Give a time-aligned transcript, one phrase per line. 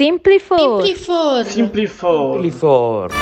[0.00, 0.82] Simply for.
[0.82, 1.44] Simply for.
[1.44, 2.32] Simply for.
[2.32, 3.12] Simply for.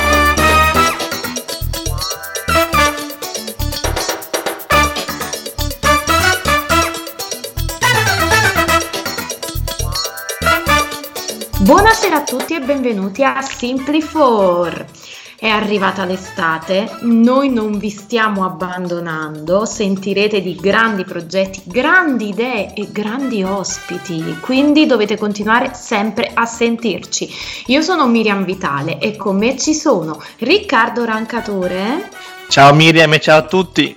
[11.65, 14.98] Buonasera a tutti e benvenuti a Simply 4.
[15.41, 22.89] È arrivata l'estate, noi non vi stiamo abbandonando, sentirete di grandi progetti, grandi idee e
[22.91, 27.31] grandi ospiti, quindi dovete continuare sempre a sentirci.
[27.67, 32.11] Io sono Miriam Vitale e con me ci sono Riccardo Rancatore.
[32.49, 33.97] Ciao Miriam e ciao a tutti.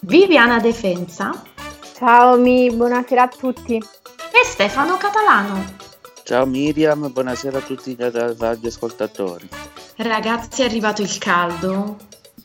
[0.00, 1.30] Viviana Defensa.
[1.96, 3.76] Ciao Mi, buonasera a tutti.
[3.76, 5.89] E Stefano Catalano.
[6.30, 8.04] Ciao Miriam, buonasera a tutti gli
[8.38, 9.48] radioascoltatori.
[9.96, 11.96] Ragazzi, è arrivato il caldo.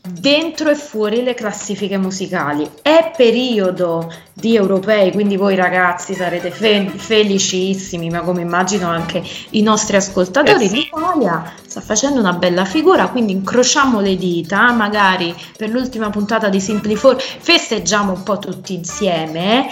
[0.02, 2.68] Dentro e fuori le classifiche musicali.
[2.82, 9.62] È periodo di europei, quindi voi ragazzi sarete fe- felicissimi, ma come immagino anche i
[9.62, 10.66] nostri ascoltatori.
[10.66, 10.70] Eh.
[10.70, 16.60] L'Italia sta facendo una bella figura, quindi incrociamo le dita, magari per l'ultima puntata di
[16.60, 19.68] Simply 4 festeggiamo un po' tutti insieme,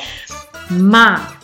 [0.68, 1.42] ma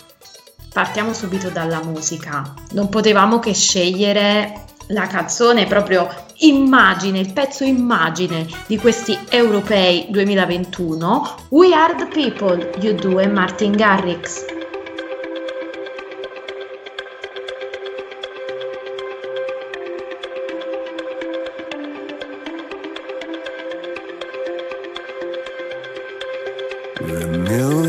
[0.71, 2.53] partiamo subito dalla musica.
[2.71, 11.35] Non potevamo che scegliere la canzone proprio immagine, il pezzo immagine di questi europei 2021,
[11.49, 14.45] We Are the People, U2 e Martin Garrix.
[27.01, 27.88] A million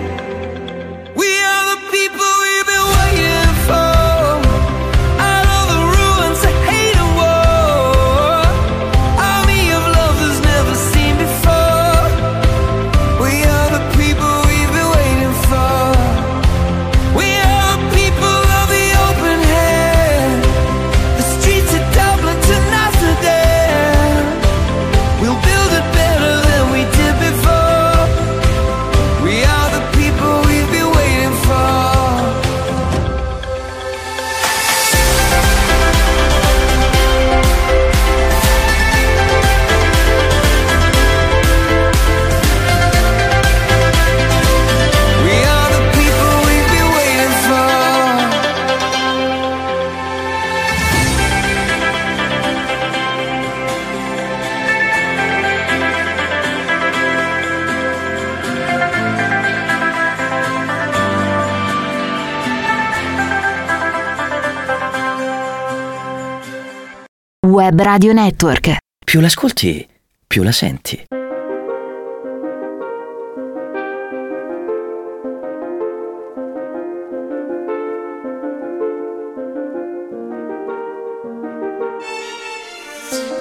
[67.61, 68.77] Web Radio Network.
[69.05, 69.87] Più l'ascolti,
[70.25, 70.99] più la senti.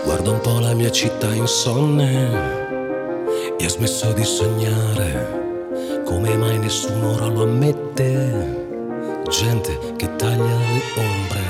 [0.04, 2.28] Guardo un po' la mia città insonne
[3.58, 10.82] e ha smesso di sognare, come mai nessuno ora lo ammette, gente che taglia le
[10.96, 11.49] ombre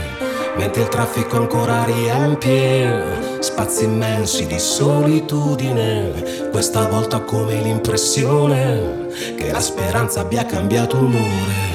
[0.60, 6.48] mentre il traffico ancora riempie spazi immensi di solitudine.
[6.50, 9.08] Questa volta come l'impressione
[9.38, 11.68] che la speranza abbia cambiato umore.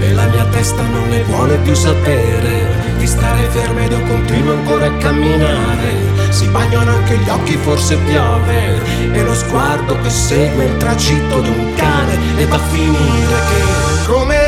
[0.00, 4.52] E la mia testa non ne vuole più sapere di stare ferma ed io continuo
[4.52, 6.28] ancora a camminare.
[6.28, 9.14] Si bagnano anche gli occhi, forse piove.
[9.14, 12.18] E lo sguardo che segue il tragitto di un cane.
[12.36, 14.39] E va a finire che, come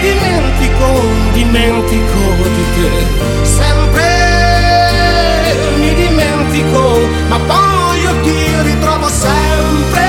[0.00, 0.86] dimentico,
[1.32, 2.20] dimentico
[2.54, 2.90] di te.
[3.44, 4.08] Sempre
[5.78, 10.08] mi dimentico, ma poi io ti ritrovo sempre.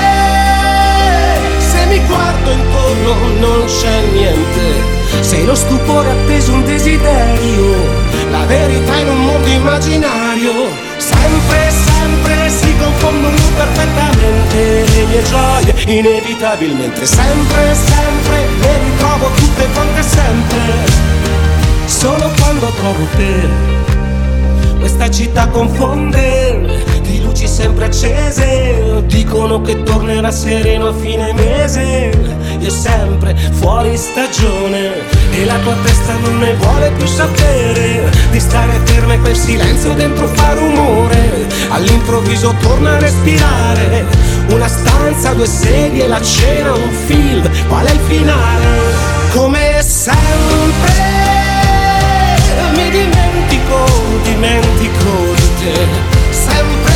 [1.58, 5.00] Se mi guardo intorno non c'è niente.
[5.20, 7.76] Sei lo stupore atteso, un desiderio,
[8.30, 10.52] la verità in un mondo immaginario.
[10.96, 11.71] Sempre,
[15.12, 17.04] mie gioie, inevitabilmente.
[17.04, 21.10] Sempre, sempre le ritrovo tutte quante sempre.
[21.84, 23.80] Solo quando trovo te
[24.82, 32.10] questa città confonde di luci sempre accese dicono che tornerà sereno a fine mese
[32.58, 34.90] io sempre fuori stagione
[35.30, 39.94] e la tua testa non ne vuole più sapere di stare ferma e quel silenzio
[39.94, 44.04] dentro fa rumore all'improvviso torna a respirare
[44.50, 48.66] una stanza due sedie la cena un film qual è il finale
[49.32, 51.22] come sempre
[52.74, 53.84] mi dimentico,
[54.22, 55.86] dimentico di te.
[56.30, 56.94] Sempre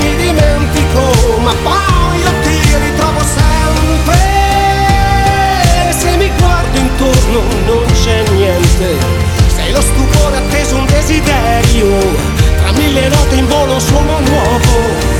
[0.00, 4.18] mi dimentico, ma poi io ti ritrovo sempre.
[5.98, 8.96] Se mi guardo intorno non c'è niente.
[9.54, 11.98] Sei lo stupore atteso, un desiderio.
[12.62, 15.17] Tra mille note in volo un suono nuovo.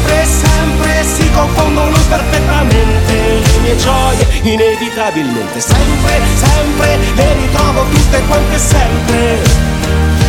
[0.00, 5.60] Sempre, sempre si confondono perfettamente le mie gioie, inevitabilmente.
[5.60, 9.42] Sempre, sempre le ritrovo tutte quante sempre.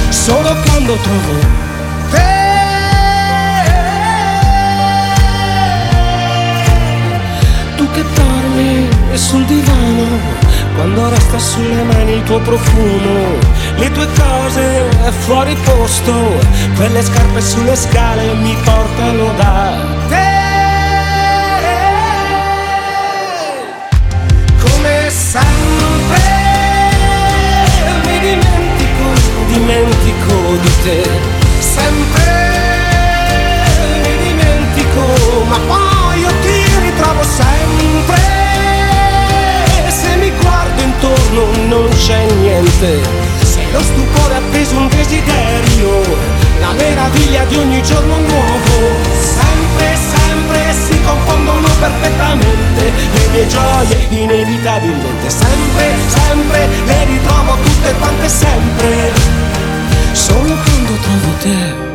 [0.10, 1.71] Solo quando trovo
[11.32, 13.38] resta sulle mani il tuo profumo,
[13.78, 14.90] le tue cose
[15.26, 16.14] fuori posto,
[16.76, 19.74] quelle scarpe sulle scale mi portano da
[20.10, 20.30] te.
[24.60, 26.22] Come sempre
[28.06, 29.06] mi dimentico,
[29.48, 31.31] dimentico di te.
[42.70, 43.46] C'è niente.
[43.46, 46.02] Sei lo stupore appeso, un desiderio,
[46.60, 48.96] la meraviglia di ogni giorno nuovo.
[49.20, 55.30] Sempre, sempre si confondono perfettamente le mie gioie, inevitabilmente.
[55.30, 59.12] Sempre, sempre le ritrovo tutte quante sempre.
[60.12, 61.91] Solo quando trovo te.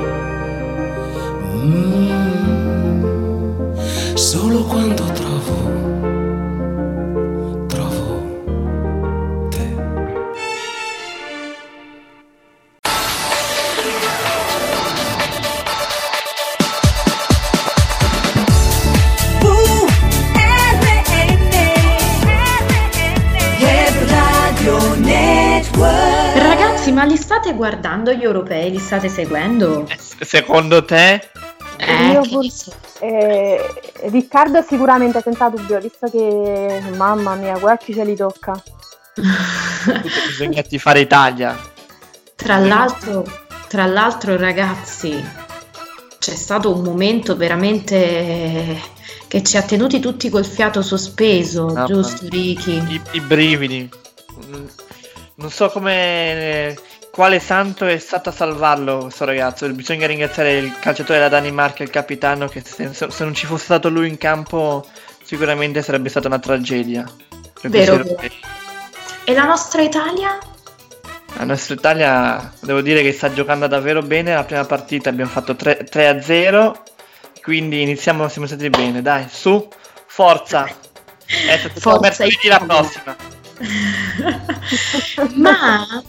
[28.87, 29.87] State seguendo?
[30.21, 31.28] Secondo te?
[31.76, 32.73] Eh, Io pur- ne so.
[33.00, 33.61] eh,
[34.05, 38.61] Riccardo sicuramente senza dubbio, visto che mamma mia, guarda chi ce li tocca.
[40.26, 41.57] Bisogna fare Italia.
[42.35, 43.25] Tra l'altro,
[43.69, 45.23] tra l'altro, ragazzi,
[46.19, 48.81] c'è stato un momento veramente
[49.28, 52.26] che ci ha tenuti tutti col fiato sospeso, Mamma giusto.
[52.28, 52.95] Ricky?
[52.95, 53.90] I, i brividi.
[54.47, 54.64] Mm,
[55.37, 56.75] Non so come.
[57.16, 59.66] Quale santo è stato a salvarlo questo ragazzo?
[59.70, 63.88] Bisogna ringraziare il calciatore della Danimarca, il capitano, che se, se non ci fosse stato
[63.88, 64.87] lui in campo
[65.25, 67.11] sicuramente sarebbe stata una tragedia.
[67.62, 68.18] Vero, vero.
[69.25, 70.37] E la nostra Italia?
[71.38, 74.35] La nostra Italia devo dire che sta giocando davvero bene.
[74.35, 76.82] La prima partita abbiamo fatto 3, a 0.
[77.40, 79.00] Quindi iniziamo, siamo stati bene.
[79.00, 79.66] Dai, su,
[80.04, 80.68] forza.
[81.80, 83.16] Forza mercoledì la prossima.
[85.32, 86.02] Ma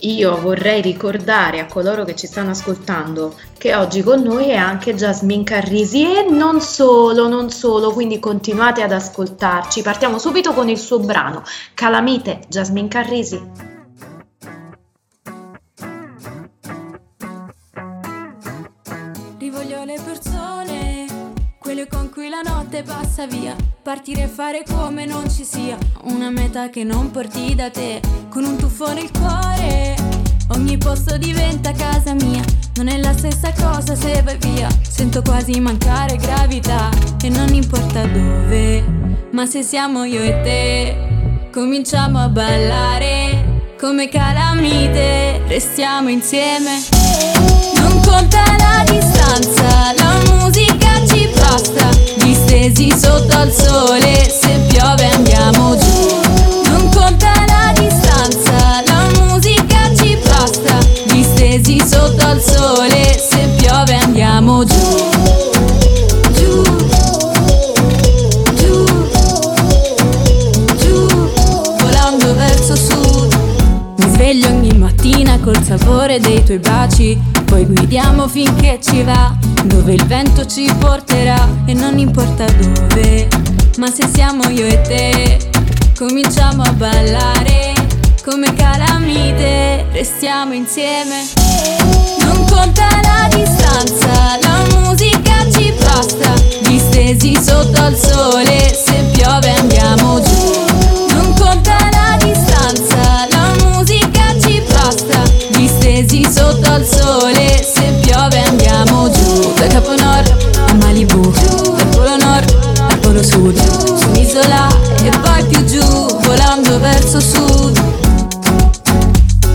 [0.00, 4.94] io vorrei ricordare a coloro che ci stanno ascoltando che oggi con noi è anche
[4.94, 9.82] Jasmine Carrisi e non solo, non solo, quindi continuate ad ascoltarci.
[9.82, 11.42] Partiamo subito con il suo brano
[11.74, 13.77] Calamite, Jasmine Carrisi.
[22.68, 23.56] Notte passa via.
[23.82, 25.78] Partire e fare come non ci sia.
[26.02, 29.96] Una meta che non porti da te, con un tuffo nel cuore.
[30.50, 32.42] Ogni posto diventa casa mia.
[32.74, 34.68] Non è la stessa cosa se vai via.
[34.86, 36.90] Sento quasi mancare gravità.
[37.22, 38.84] E non importa dove,
[39.30, 43.46] ma se siamo io e te, cominciamo a ballare.
[43.80, 46.82] Come calamite, restiamo insieme.
[47.76, 51.97] Non conta la distanza, la musica ci basta.
[52.48, 56.70] Distesi sotto al sole, se piove andiamo giù.
[56.70, 60.78] Non conta la distanza, la musica ci basta.
[61.12, 64.76] Distesi sotto al sole, se piove andiamo giù.
[74.12, 80.04] Sveglio ogni mattina col sapore dei tuoi baci, poi guidiamo finché ci va, dove il
[80.06, 83.28] vento ci porterà e non importa dove,
[83.78, 85.50] ma se siamo io e te,
[85.96, 87.74] cominciamo a ballare
[88.24, 91.26] come calamite, restiamo insieme.
[92.20, 96.34] Non conta la distanza, la musica ci basta,
[96.68, 100.66] distesi sotto al sole, se piove andiamo giù.
[101.14, 105.22] Non conta la distanza, la musica ci basta,
[105.56, 107.37] distesi sotto al sole,
[107.78, 109.52] se piove andiamo giù.
[109.54, 111.32] Da Capo Nord a Malibu,
[111.76, 112.56] dal Polo Nord
[112.90, 113.56] al Polo Sud,
[113.98, 114.68] su un'isola
[115.02, 115.80] e poi più giù,
[116.22, 117.80] volando verso sud.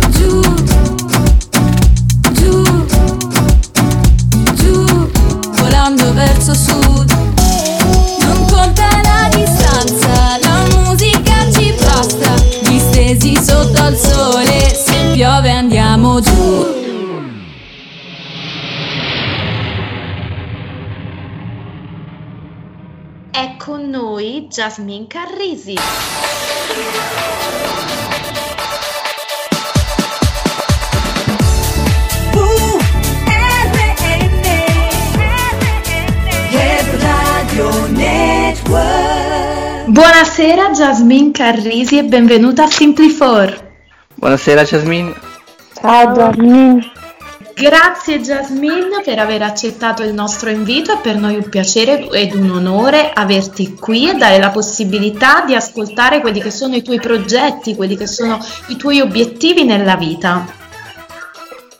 [0.09, 0.41] Giù,
[2.31, 2.85] giù,
[4.55, 5.09] giù,
[5.57, 7.11] volando verso sud.
[8.19, 12.33] Non conta la distanza, la musica ci basta.
[12.69, 14.22] Distesi sotto al sole,
[23.63, 25.75] con noi Jasmine Carrisi.
[39.85, 43.71] Buonasera Jasmine Carrisi e benvenuta a Simply4.
[44.15, 45.13] Buonasera Jasmine.
[45.73, 46.91] Ciao Jasmine.
[47.55, 52.49] Grazie Jasmine per aver accettato il nostro invito, è per noi un piacere ed un
[52.49, 57.75] onore averti qui e dare la possibilità di ascoltare quelli che sono i tuoi progetti,
[57.75, 60.45] quelli che sono i tuoi obiettivi nella vita.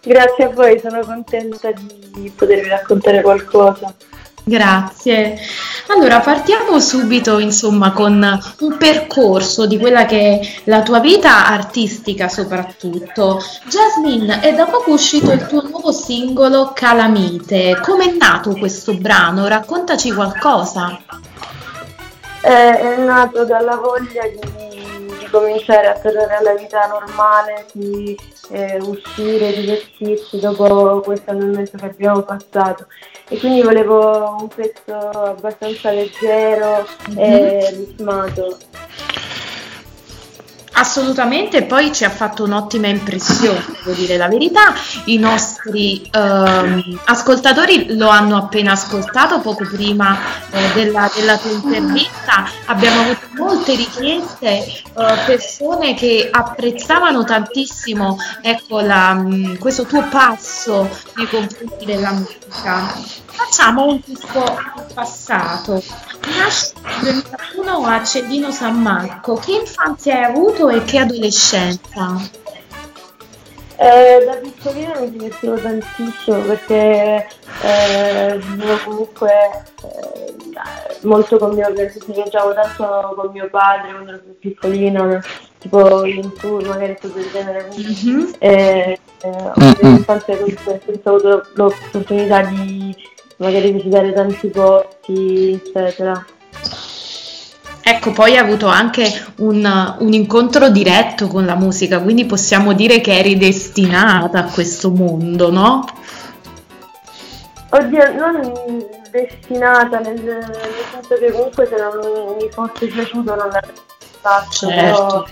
[0.02, 3.94] Grazie a voi, sono contenta di potervi raccontare qualcosa.
[4.46, 5.38] Grazie.
[5.88, 12.28] Allora, partiamo subito, insomma, con un percorso di quella che è la tua vita artistica
[12.28, 13.42] soprattutto.
[13.68, 17.80] Jasmine, è da poco uscito il tuo nuovo singolo Calamite.
[17.82, 19.48] Com'è nato questo brano?
[19.48, 21.00] Raccontaci qualcosa.
[22.42, 28.18] Eh, è nato dalla voglia di, di cominciare a tornare alla vita normale, di
[28.50, 32.88] eh, uscire, divertirsi dopo questo anno che abbiamo passato.
[33.34, 38.60] E quindi volevo un pezzo abbastanza leggero e ritmato.
[40.74, 44.76] Assolutamente, poi ci ha fatto un'ottima impressione, devo dire la verità.
[45.06, 50.16] I nostri ehm, ascoltatori lo hanno appena ascoltato poco prima
[50.52, 52.48] eh, della, della tua intervista.
[52.66, 54.84] Abbiamo avuto molte richieste, eh,
[55.26, 63.22] persone che apprezzavano tantissimo ecco, la, mh, questo tuo passo nei confronti della musica.
[63.34, 64.00] Facciamo un
[64.36, 65.82] al passato.
[66.38, 67.24] Nasci nel
[67.56, 69.36] 2001 a Cellino San Marco.
[69.36, 72.16] Che infanzia hai avuto e che adolescenza?
[73.76, 77.28] Eh, da piccolina mi divertivo tantissimo perché
[77.64, 78.40] eh,
[78.84, 79.32] comunque
[79.82, 80.36] eh,
[81.02, 85.20] molto con mio padre, viaggiavo tanto con mio padre quando ero più piccolino,
[85.58, 87.70] tipo in tour, magari cose del genere.
[87.76, 88.36] Mhm.
[88.38, 89.54] eh, eh, ho
[91.16, 92.96] avuto l'opportunità di
[93.38, 96.26] magari visitare tanti posti, eccetera.
[97.86, 99.04] Ecco, poi hai avuto anche
[99.38, 104.90] un, un incontro diretto con la musica, quindi possiamo dire che eri destinata a questo
[104.90, 105.86] mondo, no?
[107.70, 108.54] Oddio, non
[109.12, 110.60] destinata, nel, nel
[110.92, 113.72] senso che comunque se non mi fosse piaciuto non l'avrei
[114.22, 115.26] fatto, però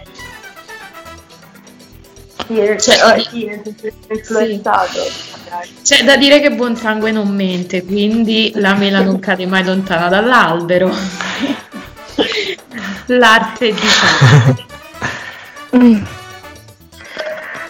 [2.45, 4.99] Sì, nel, Cioè, eh, sì, nel senso che influenzato.
[5.43, 5.75] magari.
[5.83, 10.07] C'è da dire che buon sangue non mente, quindi la mela non cade mai lontana
[10.07, 10.89] dall'albero.
[13.07, 13.81] L'arte di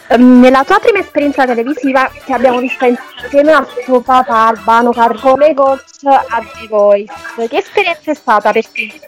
[0.07, 5.19] ehm, nella tua prima esperienza televisiva che abbiamo visto insieme al tuo papà Albano Car
[5.19, 7.13] come coach a The Voice,
[7.47, 8.99] che esperienza è stata per te?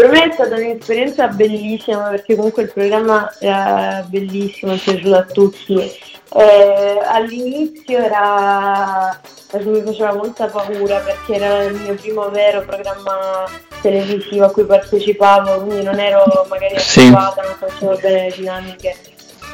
[0.00, 5.24] Per me è stata un'esperienza bellissima perché comunque il programma era bellissimo, è piaciuto a
[5.24, 5.74] tutti.
[5.76, 9.20] Eh, all'inizio era
[9.58, 13.44] mi faceva molta paura perché era il mio primo vero programma
[13.82, 18.96] televisivo a cui partecipavo, quindi non ero magari abituata, non facevo bene le dinamiche.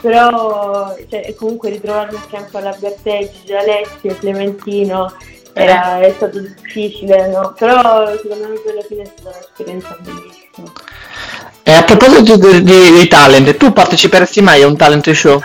[0.01, 5.13] Però cioè, comunque ritrovarmi a fianco alla Berteggi, Alessio, Clementino
[5.55, 7.55] era, è stato difficile, no?
[7.59, 10.36] Però secondo me alla fine è stata un'esperienza bellissima.
[11.63, 15.43] E a proposito di, di, di talent, tu parteciperesti mai a un talent show?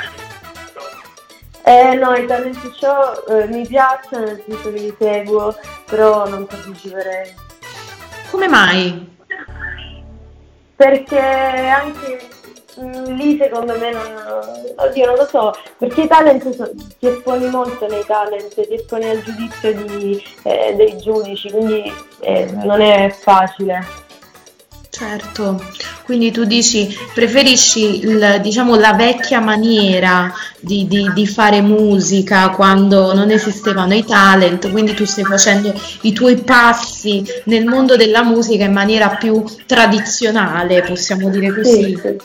[1.63, 6.45] Eh no, i talent show eh, mi piacciono, nel senso che li seguo, però non
[6.45, 7.33] parteciperei.
[8.29, 9.17] Come mai?
[10.75, 12.27] Perché anche
[12.77, 14.73] mh, mm, lì secondo me non...
[14.75, 19.09] Oddio, non lo so, perché i talent so, ti esponi molto nei talent, ti esponi
[19.09, 24.09] al giudizio di, eh, dei giudici, quindi eh, non è facile.
[24.93, 25.63] Certo,
[26.03, 30.29] quindi tu dici preferisci il, diciamo, la vecchia maniera
[30.59, 36.11] di, di, di, fare musica quando non esistevano i talent, quindi tu stai facendo i
[36.11, 41.83] tuoi passi nel mondo della musica in maniera più tradizionale, possiamo dire così.
[41.85, 42.17] Sì, sì.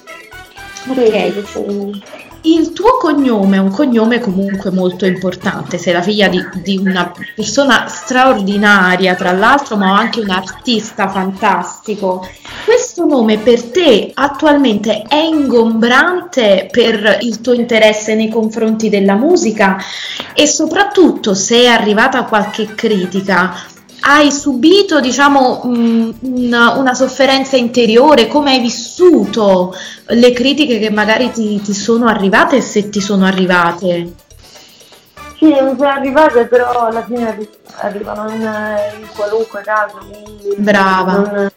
[0.89, 2.03] Ok.
[2.43, 7.13] Il tuo cognome è un cognome comunque molto importante, sei la figlia di, di, una
[7.35, 12.25] persona straordinaria tra l'altro, ma anche un artista fantastico.
[12.65, 19.79] Questo nome per te attualmente è ingombrante per il tuo interesse nei confronti della musica
[20.33, 28.53] e soprattutto se è arrivata qualche critica hai subito diciamo una, una, sofferenza interiore, come
[28.53, 29.75] hai vissuto
[30.07, 34.13] le critiche che magari ti, ti sono arrivate e se ti sono arrivate?
[35.39, 39.99] Sì, mi sono arrivate, però alla fine arrivano in, in qualunque caso.
[40.57, 41.13] Brava.
[41.13, 41.51] Non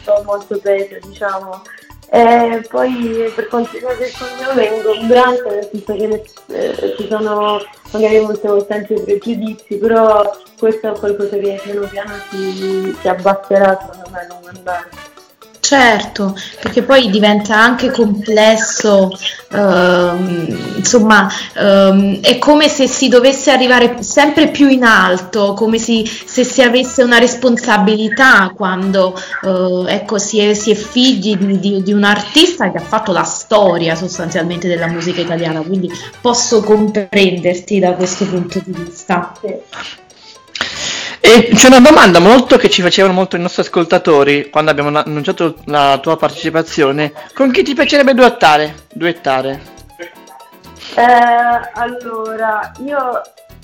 [0.00, 1.62] sto molto peso, diciamo.
[2.10, 7.62] E poi per quanto riguarda il cognome è ingombrante, nel senso che eh, ci sono
[7.92, 13.78] magari molte volte anche pregiudizi, però questo è qualcosa che piano piano si, si abbasserà
[13.78, 15.17] secondo me lungo andare.
[15.68, 19.10] Certo, perché poi diventa anche complesso,
[19.52, 26.06] ehm, insomma, ehm, è come se si dovesse arrivare sempre più in alto, come si,
[26.06, 31.82] se si avesse una responsabilità quando eh, ecco, si, è, si, è, figli di, di,
[31.82, 35.90] di, un artista che ha fatto la storia sostanzialmente della musica italiana, quindi
[36.22, 39.34] posso comprenderti da questo punto di vista.
[39.38, 40.07] Sì.
[41.20, 45.56] E c'è una domanda molto che ci facevano molto i nostri ascoltatori quando abbiamo annunciato
[45.64, 47.12] la tua partecipazione.
[47.34, 48.74] Con chi ti piacerebbe duettare?
[48.92, 49.76] duettare?
[50.94, 53.20] Eh, allora, io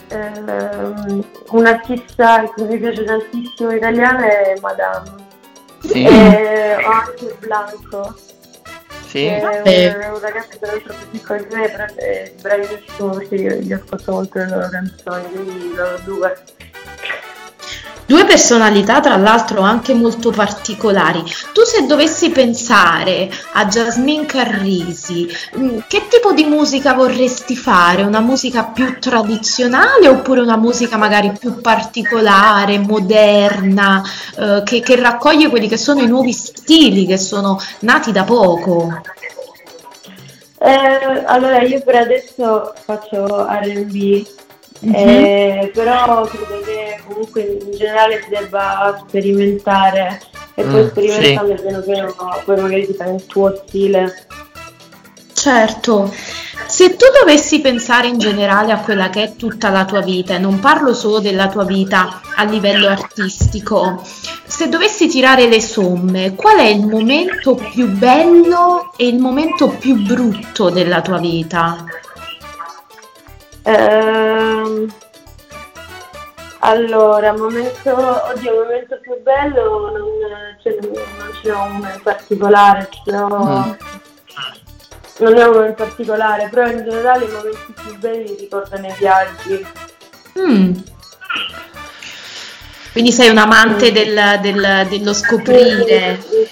[0.09, 5.11] ehm, un'artista che mi piace tantissimo italiana è Madame.
[5.81, 6.05] Sì.
[6.05, 8.15] E ho anche Blanco.
[9.07, 9.27] Sì.
[9.27, 13.55] È un, un ragazzo tra l'altro più piccolo di me, però è bravissimo perché io
[13.57, 16.43] gli ascolto molto le loro canzoni, quindi loro due.
[18.07, 21.23] Due personalità tra l'altro anche molto particolari.
[21.55, 28.03] Tu se dovessi pensare a Jasmine Carrisi, mm, che tipo di musica vorresti fare?
[28.03, 34.03] Una musica più tradizionale oppure una musica magari più particolare, moderna,
[34.37, 39.01] eh, che, che raccoglie quelli che sono i nuovi stili che sono nati da poco?
[40.59, 44.25] Eh, allora io per adesso faccio RB
[44.85, 44.95] Mm-hmm.
[44.95, 50.21] Eh, però credo che comunque in generale si debba sperimentare
[50.55, 51.63] e poi mm, sperimentando sì.
[51.63, 54.27] piano piano poi magari ti fai il tuo stile.
[55.33, 56.11] Certo,
[56.67, 60.39] se tu dovessi pensare in generale a quella che è tutta la tua vita, e
[60.39, 64.03] non parlo solo della tua vita a livello artistico,
[64.47, 69.97] se dovessi tirare le somme, qual è il momento più bello e il momento più
[70.03, 71.85] brutto della tua vita?
[73.67, 74.93] Ehm,
[76.59, 77.95] allora, momento,
[78.31, 80.03] oddio, il momento più bello non,
[80.63, 83.73] cioè, non ce n'è uno in particolare, no, mm.
[85.19, 89.67] non è uno in particolare, però in generale i momenti più belli ricordano i viaggi.
[90.39, 90.73] Mm.
[92.93, 93.95] Quindi sei un amante mm.
[93.95, 96.21] del, del, dello scoprire.
[96.21, 96.49] Sì,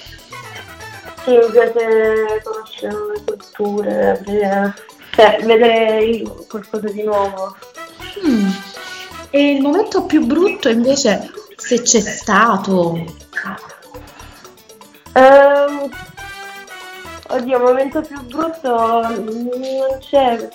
[1.25, 4.75] sì, mi piace conoscere nuove culture, aprire
[5.15, 7.57] cioè, vedere qualcosa di nuovo.
[8.27, 8.51] Mm.
[9.31, 13.05] E il momento più brutto invece, se c'è stato?
[15.15, 15.91] Um,
[17.33, 20.49] Oddio, il momento più brutto non c'è,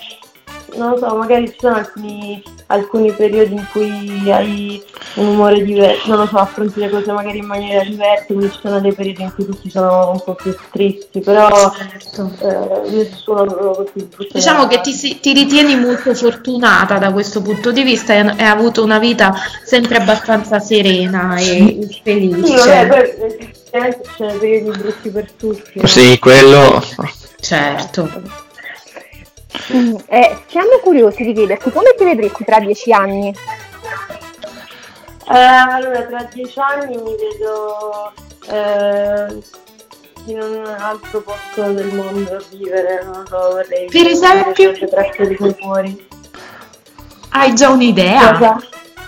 [0.76, 4.82] non lo so, magari ci sono alcuni, alcuni periodi in cui hai
[5.14, 8.58] un umore diverso, non lo so, affronti le cose magari in maniera diversa, quindi ci
[8.62, 12.30] sono dei periodi in cui tutti sono un po' più tristi, però Certo.
[12.40, 14.28] eh, nessuno proprio così.
[14.32, 18.46] Diciamo che ti, si- ti ritieni molto fortunata da questo punto di vista e hai
[18.46, 22.54] avuto una vita sempre abbastanza serena e Sì, felice.
[22.56, 25.80] vabbè, poi ci sono periodi brutti per tutti.
[25.80, 25.86] no?
[25.86, 26.82] Sì, quello.
[27.40, 28.46] Certo.
[29.74, 33.34] Mm, eh, siamo curiosi di chiederti come ti vedresti tra dieci anni?
[35.30, 38.12] Eh, allora, tra dieci anni mi vedo
[38.46, 39.42] eh,
[40.26, 44.74] in un altro posto del mondo a vivere, non lo so, vorrei Per esempio?
[45.54, 46.06] fuori.
[47.30, 48.32] Hai già un'idea?
[48.32, 48.58] Cosa?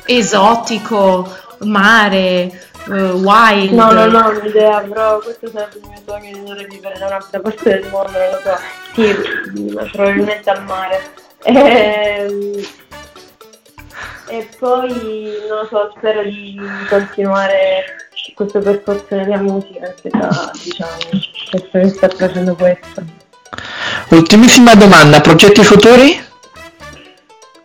[0.07, 1.29] Esotico,
[1.61, 3.73] mare, eh, wild.
[3.73, 7.07] No, no, no, un'idea, però questo sarebbe il mio sogno di andare a vivere da
[7.07, 8.59] un'altra parte del mondo, non lo so.
[8.95, 11.03] Sì, probabilmente al mare.
[11.43, 12.63] Ehm,
[14.29, 14.89] E poi,
[15.49, 16.57] non lo so, spero di
[16.89, 20.97] continuare questo percorso nella musica anche da, diciamo,
[21.51, 23.03] questo che sto facendo questo.
[24.11, 26.25] Ultimissima domanda, progetti futuri?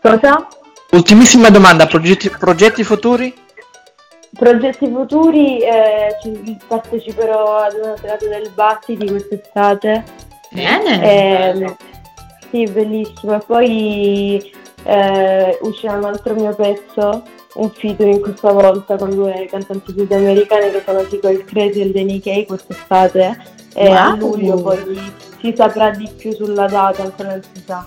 [0.01, 0.47] Cosa?
[0.91, 3.31] Ultimissima domanda, progetti, progetti futuri?
[4.37, 10.03] Progetti futuri, eh, ci- parteciperò ad una serata del Battiti quest'estate.
[10.51, 11.01] Bene.
[11.01, 11.75] Ehm,
[12.51, 13.37] sì, bellissimo.
[13.39, 14.51] Poi
[14.83, 17.23] eh, uscirà un altro mio pezzo,
[17.55, 21.91] un featuring questa volta con due cantanti sudamericane che sono Tico il Crazy e il
[21.91, 23.53] Danny Kay quest'estate.
[23.73, 24.17] E a Wow.
[24.17, 27.85] luglio poi si saprà di più sulla data, ancora non si sa.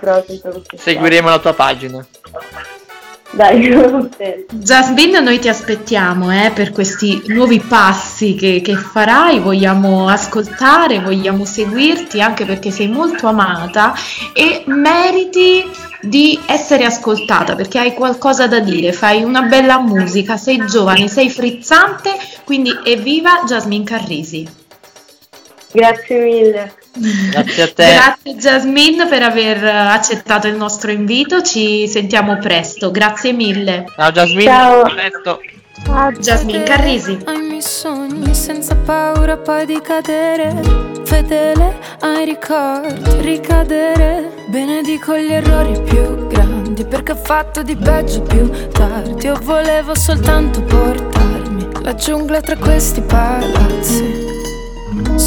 [0.00, 0.90] Però sempre quest'estate.
[0.92, 2.06] Seguiremo la tua pagina.
[3.32, 3.68] Dai.
[4.50, 11.44] Jasmine, noi ti aspettiamo eh, per questi nuovi passi che, che farai, vogliamo ascoltare, vogliamo
[11.44, 13.94] seguirti anche perché sei molto amata
[14.32, 15.64] e meriti
[16.00, 21.28] di essere ascoltata perché hai qualcosa da dire, fai una bella musica, sei giovane, sei
[21.28, 22.10] frizzante,
[22.44, 24.48] quindi evviva Jasmine Carrisi.
[25.72, 26.72] Grazie mille.
[27.30, 27.92] Grazie a te.
[27.92, 33.84] Grazie Jasmine per aver eh, accettato il nostro invito, ci sentiamo presto, grazie mille.
[33.94, 34.82] Ciao Jasmine, Ciao.
[34.82, 35.40] a presto.
[36.18, 37.18] Jasmine Carrisi.
[37.26, 45.80] Ai miei sogni senza paura poi di cadere Fedele ai ricordi, ricadere Benedico gli errori
[45.82, 52.40] più grandi Perché ho fatto di peggio più tardi Io volevo soltanto portarmi La giungla
[52.40, 54.25] tra questi palazzi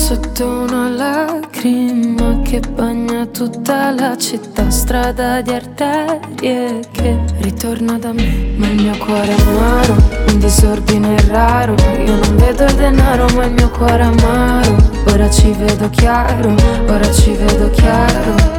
[0.10, 8.56] Sotto una lacrima che bagna tutta la città, strada di arterie che ritorna da me,
[8.58, 9.96] ma il mio cuore è amaro,
[10.30, 14.76] un disordine raro, io non vedo il denaro ma il mio cuore è amaro,
[15.10, 16.56] ora ci vedo chiaro,
[16.88, 18.59] ora ci vedo chiaro.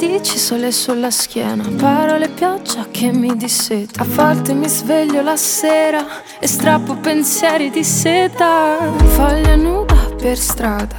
[0.00, 4.02] Radici, sole sulla schiena Parole, pioggia che mi disseta.
[4.02, 6.04] A volte mi sveglio la sera
[6.38, 8.78] E strappo pensieri di seta.
[8.96, 10.96] Foglia nuda per strada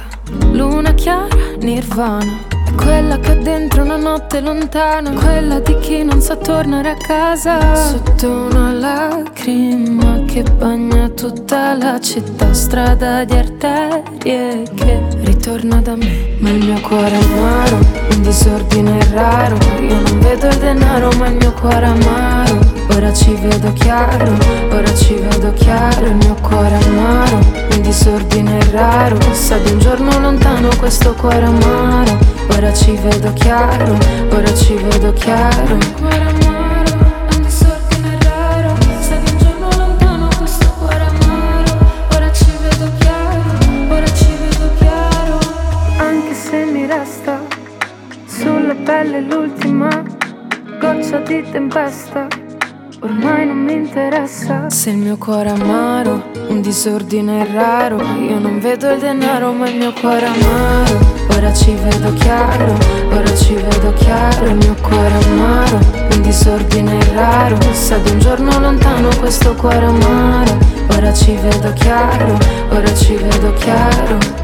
[0.52, 6.36] Luna chiara, nirvana Quella che ha dentro una notte lontana Quella di chi non sa
[6.36, 7.74] tornare a casa.
[7.74, 16.36] Sotto una lacrima che bagna tutta la città Strada di arterie che ritorna da me.
[16.38, 17.78] Ma il mio cuore è amaro,
[18.10, 19.56] un disordine raro.
[19.80, 22.58] Io non vedo il denaro ma il mio cuore è amaro.
[22.94, 24.32] Ora ci vedo chiaro,
[24.70, 26.06] ora ci vedo chiaro.
[26.06, 27.36] Il mio cuore è amaro,
[27.72, 29.18] un disordine raro.
[29.32, 33.98] Sa di un giorno lontano questo cuore amaro Ora ci vedo chiaro,
[34.30, 35.78] ora ci vedo chiaro.
[35.98, 36.94] Cuore amaro,
[37.34, 38.74] un disordine raro.
[39.00, 41.78] Sa di un giorno lontano questo cuore amaro.
[42.14, 45.38] Ora ci vedo chiaro, ora ci vedo chiaro.
[45.98, 47.40] Anche se mi resta
[48.26, 50.02] sulla pelle l'ultima
[50.78, 52.26] goccia di tempesta
[53.02, 58.00] Ormai non mi interessa Se il mio cuore è amaro, un disordine raro.
[58.00, 61.00] Io non vedo il denaro ma il mio cuore è amaro.
[61.36, 62.78] Ora ci vedo chiaro,
[63.10, 64.46] ora ci vedo chiaro.
[64.46, 65.78] Il mio cuore è amaro,
[66.12, 67.58] un disordine raro.
[67.72, 70.56] Sa di un giorno lontano questo cuore amaro.
[70.94, 72.38] Ora ci vedo chiaro,
[72.70, 74.41] ora ci vedo chiaro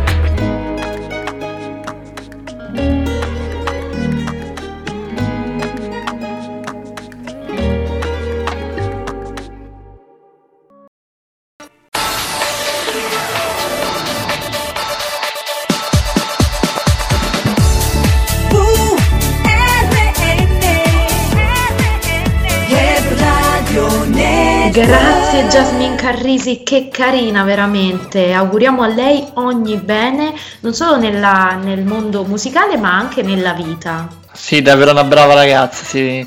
[26.08, 28.32] Carrisi, che carina veramente.
[28.32, 34.08] Auguriamo a lei ogni bene, non solo nella- nel mondo musicale, ma anche nella vita.
[34.32, 36.26] Sì, davvero una brava ragazza, sì.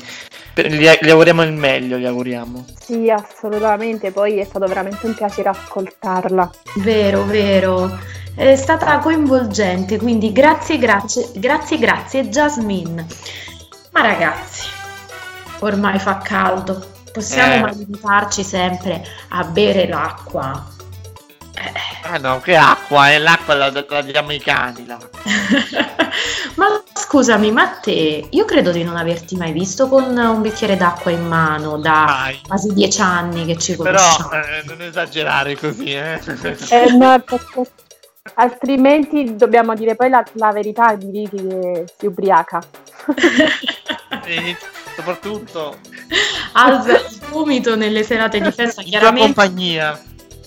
[0.54, 2.64] Gli, gli auguriamo il meglio, gli auguriamo.
[2.80, 6.48] Sì, assolutamente, poi è stato veramente un piacere ascoltarla.
[6.76, 7.98] Vero, vero.
[8.36, 13.04] È stata coinvolgente, quindi grazie, grazie, grazie, grazie Jasmine.
[13.90, 14.68] Ma ragazzi,
[15.58, 16.91] ormai fa caldo.
[17.12, 17.60] Possiamo Eh.
[17.60, 20.70] mai limitarci sempre a bere l'acqua?
[22.04, 24.84] Ah no, che acqua, è l'acqua la, la diamo ai cani.
[26.56, 31.10] Ma scusami, ma te, io credo di non averti mai visto con un bicchiere d'acqua
[31.10, 32.40] in mano da Mai.
[32.46, 34.32] quasi dieci anni che ci Però conosciamo.
[34.44, 36.20] eh, non esagerare così, eh.
[36.70, 37.70] Eh, no, perché
[38.34, 42.60] altrimenti dobbiamo dire poi la, la verità di Vicky che si ubriaca.
[44.94, 45.78] Soprattutto
[46.52, 49.20] Alza il gomito nelle serate di festa, chiaramente.
[49.34, 50.00] compagnia.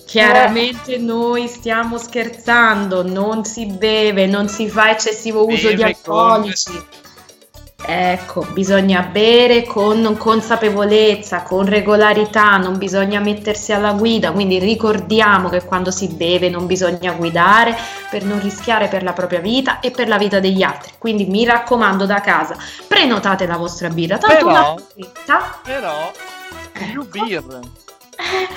[0.06, 6.18] Chiaramente noi stiamo scherzando, non si beve, non si fa eccessivo uso di Beve con-
[6.18, 6.84] alcolici.
[7.84, 15.62] Ecco, bisogna bere con consapevolezza, con regolarità, non bisogna mettersi alla guida, quindi ricordiamo che
[15.62, 17.76] quando si beve non bisogna guidare
[18.10, 20.92] per non rischiare per la propria vita e per la vita degli altri.
[20.98, 22.56] Quindi mi raccomando da casa,
[22.88, 26.12] prenotate la vostra birra, tanto Però- una birretta Però,
[26.72, 27.44] più beer.
[28.16, 28.48] eh,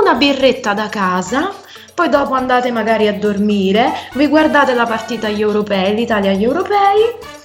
[0.00, 1.52] una birretta da casa,
[1.92, 7.42] poi dopo andate magari a dormire, vi guardate la partita agli europei, l'Italia agli europei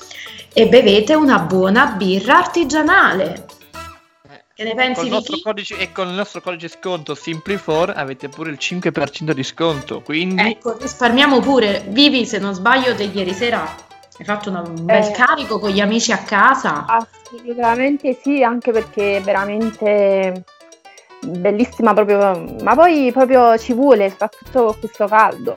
[0.62, 3.46] e bevete una buona birra artigianale.
[4.54, 8.28] Che ne pensi Col di nostro codice, e con il nostro codice sconto Simply4 avete
[8.28, 10.02] pure il 5% di sconto.
[10.02, 11.86] Quindi Ecco, risparmiamo pure.
[11.88, 15.12] Vivi, se non sbaglio, te ieri sera hai fatto un bel Eh.
[15.12, 16.86] carico con gli amici a casa.
[16.86, 20.44] Assolutamente sì, anche perché è veramente
[21.22, 25.56] bellissima proprio, ma poi proprio ci vuole, soprattutto con questo caldo.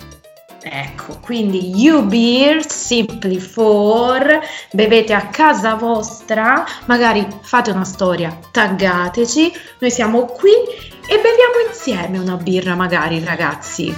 [0.64, 9.52] Ecco, quindi you beer, simply for, bevete a casa vostra, magari fate una storia, taggateci,
[9.80, 13.92] noi siamo qui e beviamo insieme una birra magari ragazzi.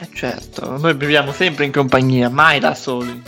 [0.00, 3.22] eh, certo, noi beviamo sempre in compagnia, mai da soli.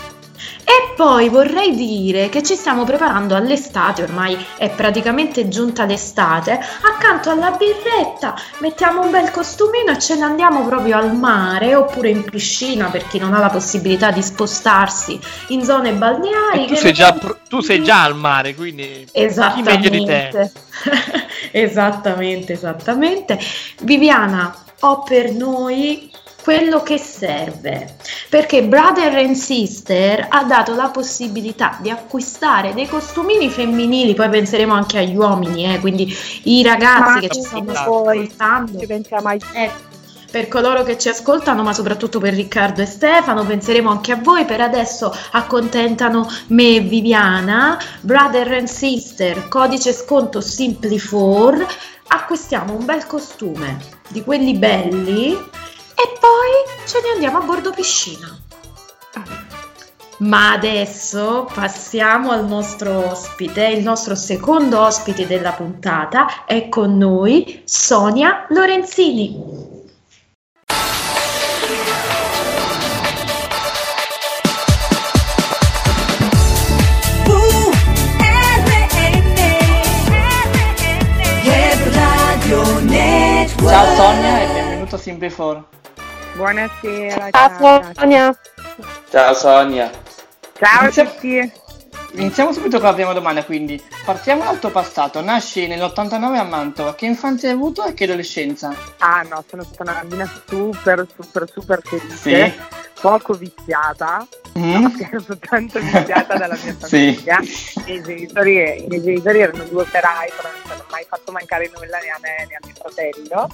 [0.64, 7.30] E poi vorrei dire che ci stiamo preparando all'estate, ormai è praticamente giunta l'estate, accanto
[7.30, 12.24] alla birretta mettiamo un bel costumino e ce ne andiamo proprio al mare oppure in
[12.24, 16.64] piscina per chi non ha la possibilità di spostarsi in zone balneari.
[16.64, 17.16] E tu sei, già,
[17.48, 20.50] tu sei già al mare, quindi chi meglio di te?
[21.52, 23.38] esattamente, esattamente.
[23.82, 26.10] Viviana, ho per noi
[26.44, 27.96] quello che serve
[28.28, 34.74] perché Brother and Sister ha dato la possibilità di acquistare dei costumini femminili poi penseremo
[34.74, 39.40] anche agli uomini eh, quindi i ragazzi Ma che ci stanno ascoltando ci pensiamo mai.
[39.54, 39.92] Ecco,
[40.30, 44.44] per coloro che ci ascoltano, ma soprattutto per Riccardo e Stefano, penseremo anche a voi.
[44.44, 51.66] Per adesso accontentano me e Viviana, Brother and Sister, codice sconto Simply4.
[52.08, 53.78] Acquistiamo un bel costume
[54.08, 55.38] di quelli belli
[55.94, 58.38] e poi ce ne andiamo a bordo piscina.
[60.18, 67.62] Ma adesso passiamo al nostro ospite, il nostro secondo ospite della puntata è con noi
[67.64, 69.72] Sonia Lorenzini.
[83.74, 85.83] Ciao Sonia e benvenuto a Simply4.
[86.34, 87.30] Buonasera.
[87.30, 88.38] Ciao Sonia.
[89.10, 89.90] Ciao Sonia.
[90.58, 91.52] Ciao a Iniziamo- tutti.
[92.16, 95.20] Iniziamo subito con la prima domanda, quindi partiamo dal tuo passato.
[95.20, 98.72] Nasci nell'89 a Mantova, che infanzia hai avuto e che adolescenza?
[98.98, 102.16] Ah no, sono stata una bambina super, super, super felice.
[102.16, 102.52] Sì.
[103.00, 104.82] Poco viziata, Mm?
[104.82, 107.14] no, scherzo, tanto viziata dalla mia Sì.
[107.14, 107.38] famiglia.
[107.40, 111.32] I, miei genitori, I miei genitori erano due operai, però non ci hanno mai fatto
[111.32, 113.48] mancare nulla né a me né a mio fratello.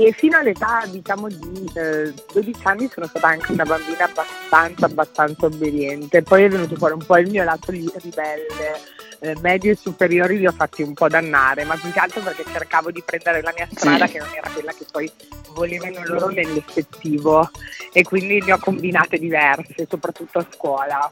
[0.00, 5.46] E fino all'età, diciamo, di eh, 12 anni sono stata anche una bambina abbastanza, abbastanza
[5.46, 6.22] obbediente.
[6.22, 8.96] Poi è venuto fuori un po' il mio lato ribelle.
[9.20, 12.44] Eh, medie e superiori li ho fatti un po' dannare, ma più che altro perché
[12.52, 14.12] cercavo di prendere la mia strada Sì.
[14.12, 15.10] che non era quella che poi
[15.54, 17.50] volevano loro nell'effettivo
[17.92, 21.10] e quindi ne ho combinate diverse, soprattutto a scuola.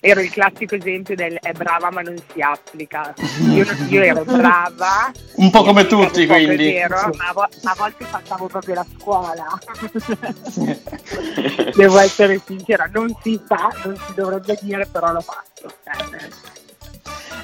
[0.00, 3.14] Ero il classico esempio del è brava ma non si applica.
[3.52, 5.10] Io, non- io ero brava.
[5.36, 6.72] Un po' come tutti, quindi.
[6.72, 9.46] vero, ma, a vo- ma a volte facciamo proprio la scuola.
[11.74, 15.72] Devo essere sincera, non si fa, non si dovrebbe dire, però l'ho fatto.
[15.84, 16.54] Eh,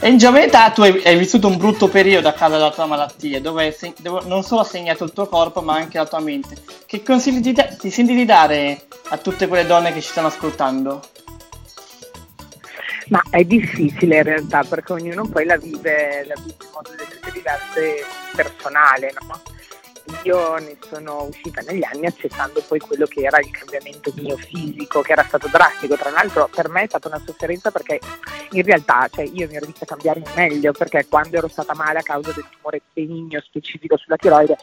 [0.04, 3.40] E in età tu hai, hai vissuto un brutto periodo a causa della tua malattia,
[3.40, 6.56] dove, se- dove non solo ha segnato il tuo corpo, ma anche la tua mente.
[6.86, 11.02] Che consigli ti, ti senti di dare a tutte quelle donne che ci stanno ascoltando?
[13.08, 16.90] Ma è difficile in realtà perché ognuno poi la vive, la vive in modo
[17.32, 19.42] diverso e personale, no?
[20.24, 25.00] Io ne sono uscita negli anni accettando poi quello che era il cambiamento mio fisico,
[25.00, 25.96] che era stato drastico.
[25.96, 27.98] Tra l'altro per me è stata una sofferenza perché
[28.50, 32.02] in realtà cioè, io mi ero vista cambiare meglio perché quando ero stata male a
[32.02, 34.56] causa del tumore benigno specifico sulla tiroide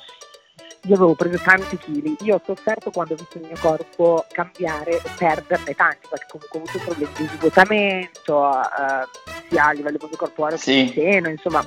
[0.84, 4.98] io avevo preso tanti chili, io ho sofferto quando ho visto il mio corpo cambiare
[4.98, 10.18] e perderne tanti, perché comunque ho avuto problemi di svuotamento, eh, sia a livello proprio
[10.18, 10.84] corporeo che Sì.
[10.86, 11.66] di seno, insomma.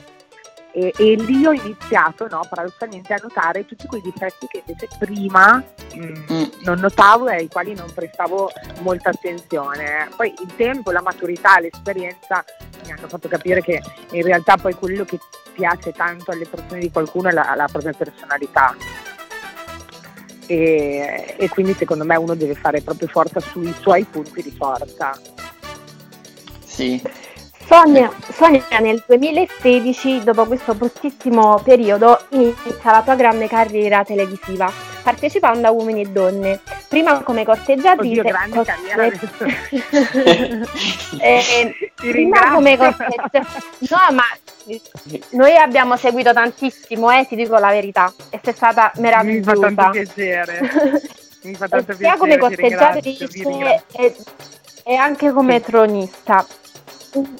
[0.74, 5.62] E, e lì ho iniziato, no, paradossalmente, a notare tutti quei difetti che invece prima
[5.94, 10.08] mm, non notavo e ai quali non prestavo molta attenzione.
[10.16, 12.42] Poi il tempo, la maturità, l'esperienza
[12.84, 13.82] mi hanno fatto capire che
[14.12, 15.18] in realtà poi quello che
[15.52, 18.74] piace tanto alle persone di qualcuno è la, la propria personalità.
[20.46, 25.12] E, e quindi secondo me uno deve fare proprio forza sui suoi punti di forza.
[26.64, 27.00] Sì.
[27.66, 34.70] Sonia, Sonia, nel 2016, dopo questo bruttissimo periodo, inizia la tua grande carriera televisiva,
[35.02, 38.20] partecipando a Uomini e Donne, prima come corteggiatrice.
[38.20, 39.56] Oddio, grande carriera corte-
[41.20, 43.46] Eh, Ti prima come corteggiatrice.
[43.90, 44.24] No, ma
[45.30, 49.08] noi abbiamo seguito tantissimo, eh, ti dico la verità, e sei stata Mi
[49.42, 49.90] fa tanto meravigliosa.
[49.90, 50.60] piacere.
[51.42, 54.14] Mi fa tanto E sia come piacere, corteggiatrice e,
[54.84, 56.44] e anche come tronista.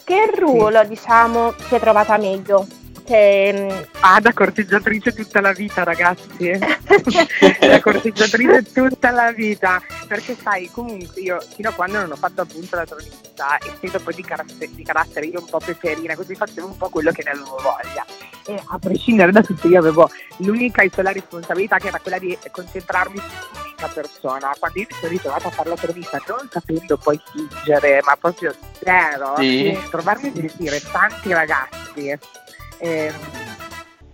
[0.05, 2.67] Che ruolo, diciamo, ti sei trovata meglio?
[3.07, 6.51] Cioè, Ah, da corteggiatrice tutta la vita, ragazzi.
[7.59, 9.83] da corteggiatrice tutta la vita.
[10.07, 14.15] Perché sai, comunque io fino a quando non ho fatto appunto la tronista, essendo poi
[14.15, 17.31] di carattere, di carattere io un po' peperina, così facevo un po' quello che ne
[17.31, 18.05] avevo voglia.
[18.47, 22.37] E a prescindere da tutto io avevo l'unica e sola responsabilità che era quella di
[22.51, 24.55] concentrarmi su un'unica persona.
[24.59, 28.55] Quando io mi sono ritrovata a fare la tronista non sapendo poi fingere, ma proprio
[28.83, 29.79] zero, Sì.
[29.91, 32.19] trovarmi a gestire tanti ragazzi
[32.79, 33.15] ehm,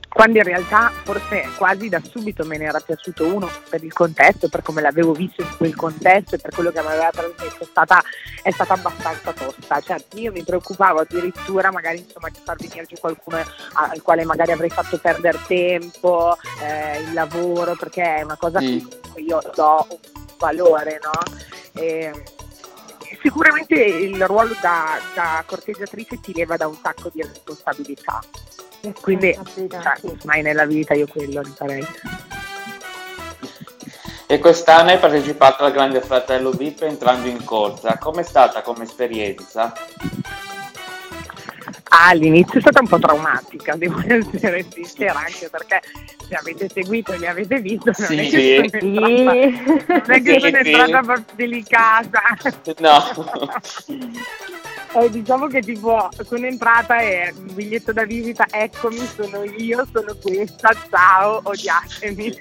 [0.09, 4.49] quando in realtà forse quasi da subito me ne era piaciuto uno per il contesto,
[4.49, 7.65] per come l'avevo visto in quel contesto e per quello che mi aveva trasmesso, è
[7.65, 8.03] stata,
[8.43, 9.81] è stata abbastanza tosta.
[9.81, 13.37] Cioè, io mi preoccupavo addirittura magari insomma, di far venire giù qualcuno
[13.75, 18.87] al quale magari avrei fatto perdere tempo, eh, il lavoro, perché è una cosa Sì.
[19.15, 19.99] che io do un
[20.39, 21.81] valore, no?
[21.81, 22.11] E,
[23.23, 28.21] sicuramente il ruolo da, da corteggiatrice ti leva da un sacco di responsabilità.
[29.01, 31.87] Quindi, cioè, mai nella vita io quello li farei.
[34.31, 37.97] E quest'anno hai partecipato al Grande Fratello VIP entrando in corsa.
[37.97, 39.73] Com'è stata come esperienza?
[41.91, 45.81] Ah, all'inizio è stata un po' traumatica, devo essere sincera, anche perché
[46.29, 48.31] se avete seguito e mi avete visto, non è Sì.
[48.31, 50.69] che sono entrata, non è che Sì, sono sì.
[50.69, 52.21] entrata proprio delicata.
[52.79, 53.05] No.
[54.95, 60.15] Eh, diciamo che tipo sono entrata e un biglietto da visita, eccomi, sono io, sono
[60.21, 62.41] questa, ciao, odiatemi.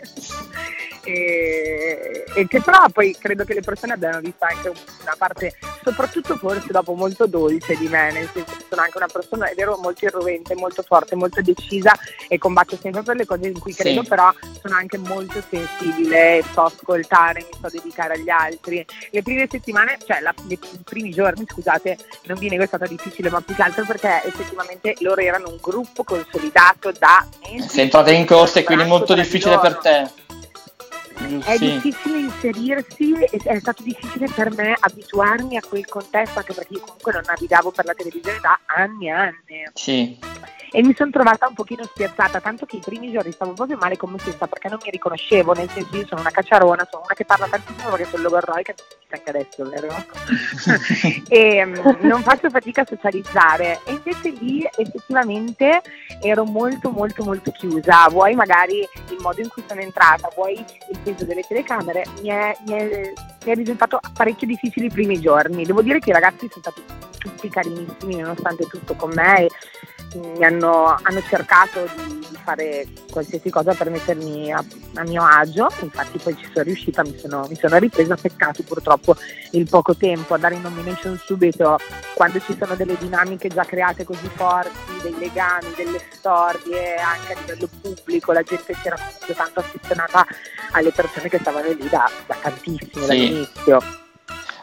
[1.07, 6.35] E, e che però poi credo che le persone abbiano visto anche una parte, soprattutto
[6.35, 9.77] forse dopo molto dolce di me, nel senso che sono anche una persona, è vero,
[9.81, 13.83] molto irrovente, molto forte, molto decisa e combatto sempre per le cose in cui Sì.
[13.83, 14.29] credo, però
[14.61, 18.85] sono anche molto sensibile, so ascoltare, mi so dedicare agli altri.
[19.11, 22.85] Le prime settimane, cioè la- le- i primi giorni, scusate, non vi nego è stata
[22.85, 27.25] difficile, ma più che altro perché effettivamente loro erano un gruppo consolidato da.
[27.65, 30.25] Sei entrata in corsa e quindi molto di difficile per te.
[31.17, 31.79] È Sì.
[31.79, 37.11] difficile inserirsi è stato difficile per me abituarmi a quel contesto, anche perché io comunque
[37.11, 39.63] non navigavo per la televisione da anni e anni.
[39.73, 40.19] Sì.
[40.69, 43.95] E mi sono trovata un pochino spiazzata, tanto che i primi giorni stavo proprio male
[43.95, 47.13] con me stessa perché non mi riconoscevo, nel senso io sono una cacciarona, sono una
[47.15, 48.73] che parla tantissimo perché sono logorroica,
[49.09, 49.87] anche adesso, vero?
[51.29, 55.81] e mm, non faccio fatica a socializzare e invece lì effettivamente
[56.21, 60.97] ero molto molto molto chiusa vuoi magari il modo in cui sono entrata vuoi il
[61.11, 63.13] peso delle telecamere mi è, mi è-
[63.45, 65.63] mi è risultato parecchio difficile i primi giorni.
[65.63, 66.81] Devo dire che i ragazzi sono stati
[67.17, 69.49] tutti carinissimi nonostante tutto con me e
[70.17, 74.63] mi hanno, hanno cercato di, di fare qualsiasi cosa per mettermi a,
[74.95, 79.15] a mio agio infatti poi ci sono riuscita mi sono, mi sono ripresa peccato purtroppo
[79.51, 81.77] il poco tempo a dare in nomination subito
[82.15, 84.71] quando ci sono delle dinamiche già create così forti,
[85.03, 88.97] dei legami, delle storie anche a livello pubblico, la gente si era
[89.35, 90.25] tanto affezionata
[90.71, 93.07] alle persone che stavano lì da, da tantissimo, Sì.
[93.07, 93.79] dall'inizio.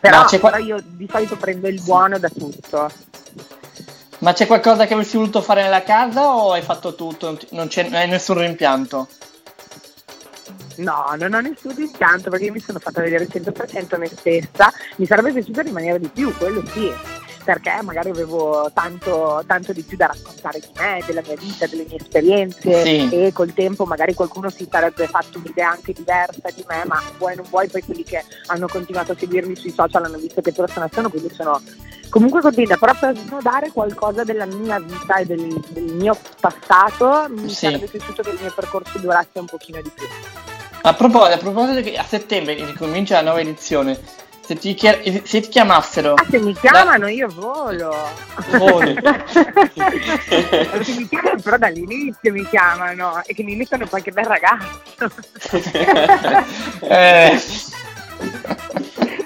[0.00, 2.90] Però, qua- però io di solito prendo il buono da tutto.
[4.24, 7.38] Ma c'è qualcosa che avresti voluto fare nella casa o hai fatto tutto?
[7.50, 9.06] Non c'è non hai nessun rimpianto?
[10.76, 14.72] No, non ho nessun rimpianto perché io mi sono fatta vedere 100% me stessa.
[14.96, 16.90] Mi sarebbe piaciuto rimanere di più, quello sì,
[17.44, 21.84] perché magari avevo tanto, tanto di più da raccontare di me, della mia vita, delle
[21.86, 23.08] mie esperienze Sì.
[23.12, 27.36] e col tempo magari qualcuno si sarebbe fatto un'idea anche diversa di me, ma vuoi
[27.36, 30.88] non vuoi, poi quelli che hanno continuato a seguirmi sui social hanno visto che persona
[30.92, 31.60] sono, quindi sono
[32.08, 37.48] comunque contenta, però per snodare qualcosa della mia vita e del, del mio passato mi
[37.48, 37.66] Sì.
[37.66, 40.06] sarebbe piaciuto che il mio percorso durasse un pochino di più.
[40.82, 43.98] A proposito, a proposito che a settembre ricomincia la nuova edizione,
[44.46, 46.14] se ti, chia- se ti chiamassero...
[46.14, 47.94] Ah, se mi chiamano io volo.
[48.58, 48.94] Voli.
[49.32, 55.10] se mi chiamano, però dall'inizio mi chiamano e che mi mettono qualche bel ragazzo.
[56.80, 57.40] Eh,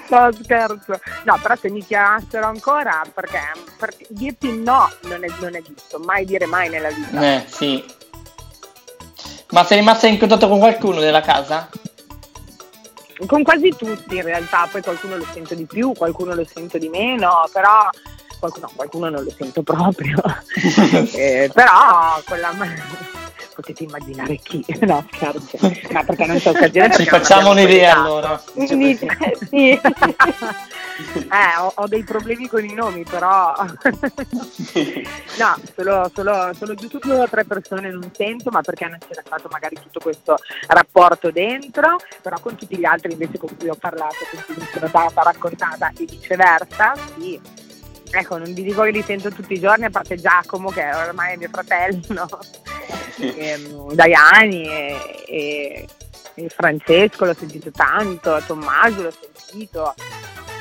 [0.09, 0.99] No, scherzo.
[1.23, 3.41] No, però se mi chiamassero ancora, perché,
[3.77, 7.21] perché dirti no non è, non è giusto, mai dire mai nella vita.
[7.21, 7.85] eh, sì.
[9.51, 11.69] Ma sei rimasta in contatto con qualcuno della casa?
[13.25, 16.89] Con quasi tutti in realtà, poi qualcuno lo sento di più, qualcuno lo sento di
[16.89, 17.89] meno, però
[18.39, 20.21] qualcuno, qualcuno non lo sento proprio.
[21.13, 22.81] Eh, però con la mano
[23.55, 25.57] potete immaginare chi, no scherzo,
[25.91, 26.93] ma perché non c'è occasione.
[26.93, 28.41] Ci facciamo un'idea allora.
[28.53, 28.97] Quindi,
[29.49, 29.79] sì.
[31.13, 33.53] Eh, ho, ho dei problemi con i nomi, però.
[35.37, 39.21] no, solo, solo, solo giusto due o tre persone non sento, ma perché non c'era
[39.25, 40.37] stato magari tutto questo
[40.67, 44.67] rapporto dentro, però con tutti gli altri invece con cui ho parlato, con cui mi
[44.71, 47.39] sono stata raccontata e viceversa, sì.
[48.11, 51.33] Ecco, non vi dico che li sento tutti i giorni, a parte Giacomo, che ormai
[51.33, 52.27] è mio fratello,
[53.21, 55.87] ehm, Daiani e, e-
[56.33, 59.93] e Francesco l'ho sentito tanto, Tommaso l'ho sentito,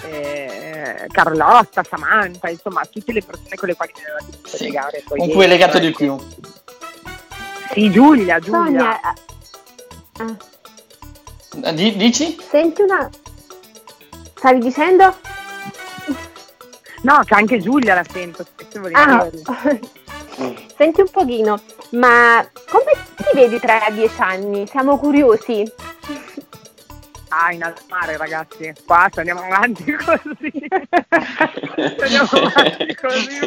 [0.04, 4.64] eh, Carlotta, Samantha, insomma tutte le persone con le quali mi avevo dovuto Sì.
[4.64, 5.02] legare.
[5.06, 5.98] poi Con cui hai dentro, legato di ecco.
[5.98, 6.16] più?
[7.72, 8.98] Sì, Giulia, Giulia.
[9.00, 9.00] Sonia,
[10.20, 10.36] eh,
[11.62, 12.38] Eh, di- dici?
[12.48, 13.08] senti una...
[14.34, 15.16] Stavi dicendo?
[17.02, 19.86] No, che anche Giulia la sento, spesso e Ah, volentieri.
[20.76, 24.66] senti un pochino, ma come ti vedi tra dieci anni?
[24.66, 25.70] Siamo curiosi.
[27.28, 30.52] Ah, in alto mare ragazzi, qua se andiamo avanti così.
[30.52, 33.38] Se andiamo avanti così.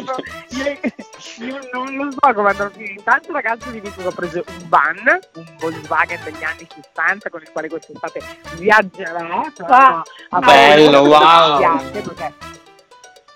[0.50, 2.92] Io, io non lo so come andrò a finire.
[2.92, 7.42] Intanto ragazzi vi dico che ho preso un van, un Volkswagen degli anni 60 con
[7.42, 8.20] il quale quest'estate
[8.56, 9.42] viaggerò.
[9.66, 11.52] Ah, a bello, wow.
[11.52, 12.60] Mi piace perché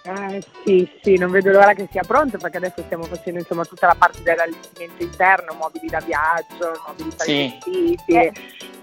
[0.06, 3.88] eh, sì, sì, non vedo l'ora che sia pronto perché adesso stiamo facendo insomma tutta
[3.88, 7.52] la parte dell'allestimento interno, mobili da viaggio, mobili Sì.
[7.66, 8.32] vestiti e,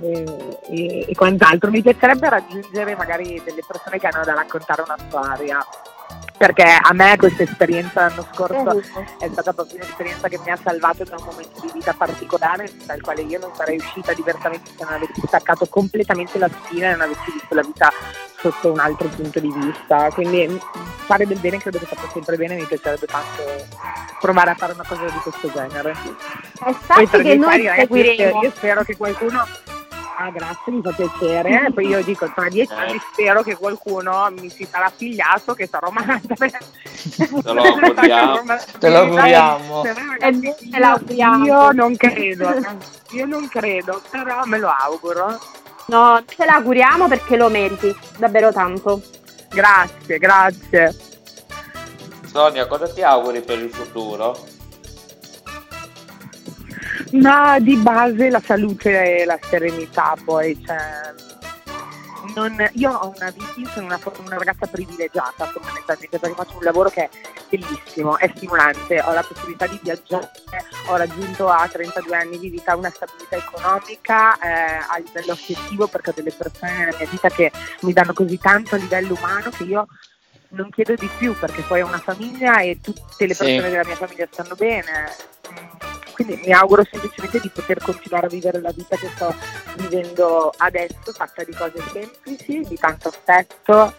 [0.01, 1.69] e- e quant'altro.
[1.71, 5.65] Mi piacerebbe raggiungere magari delle persone che hanno da raccontare una storia.
[6.43, 8.83] Perché a me questa esperienza l'anno scorso
[9.17, 12.99] è stata proprio un'esperienza che mi ha salvato da un momento di vita particolare dal
[12.99, 16.99] quale io non sarei uscita diversamente se non avessi staccato completamente la spina e non
[16.99, 17.89] avessi visto la vita
[18.39, 20.09] sotto un altro punto di vista.
[20.09, 20.57] Quindi mm,
[21.05, 23.65] fare del bene credo che faccia sempre bene, mi piacerebbe tanto
[24.19, 25.95] provare a fare una cosa di questo genere.
[26.99, 28.41] E tra che noi ragazzi, seguiremo.
[28.43, 29.47] io spero che qualcuno
[30.15, 31.71] Ah, grazie, mi fa piacere.
[31.73, 35.87] Poi io dico, tra dieci anni spero che qualcuno mi si sarà figliato, che sarò
[35.87, 36.35] amata.
[38.79, 39.81] Te lo auguriamo.
[39.81, 41.45] Te lo auguriamo.
[41.45, 42.53] Io non credo,
[43.11, 45.39] io non credo, però me lo auguro.
[45.87, 49.01] No, ce l'auguriamo perché lo meriti, davvero tanto.
[49.49, 50.95] Grazie, grazie.
[52.25, 54.35] Sonia, cosa ti auguri per il futuro?
[57.13, 61.13] Ma di base la salute e la serenità, poi cioè,
[62.35, 66.63] non- io ho una vita, io sono una, una ragazza privilegiata fondamentalmente perché faccio un
[66.63, 67.09] lavoro che è
[67.49, 70.31] bellissimo, è stimolante, ho la possibilità di viaggiare,
[70.87, 74.49] ho raggiunto a 32 anni di vita una stabilità economica eh,
[74.87, 77.51] a livello affettivo perché ho delle persone nella mia vita che
[77.81, 79.85] mi danno così tanto a livello umano che io
[80.49, 83.43] non chiedo di più perché poi ho una famiglia e tutte le Sì.
[83.43, 85.11] persone della mia famiglia stanno bene.
[86.13, 89.35] Quindi mi auguro semplicemente di poter continuare a vivere la vita che sto
[89.77, 93.93] vivendo adesso, fatta di cose semplici, di tanto affetto